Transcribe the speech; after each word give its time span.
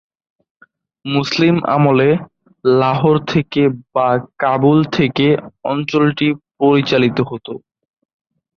মুসলিম 1.05 1.55
আমলে, 1.67 2.09
লাহোর 2.65 3.17
থেকে 3.25 3.61
বা 3.93 4.09
কাবুল 4.37 4.79
থেকে 4.97 5.27
অঞ্চলটি 5.63 6.27
পরিচালিত 6.59 7.17
হতো। 7.29 7.53